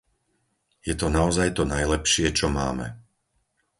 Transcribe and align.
Je 0.87 0.93
to 0.99 1.07
naozaj 1.19 1.47
to 1.57 1.61
najlepšie, 1.75 2.27
čo 2.39 2.47
máme. 2.57 2.87